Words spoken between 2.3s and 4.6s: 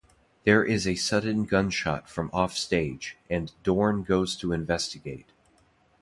off-stage, and Dorn goes to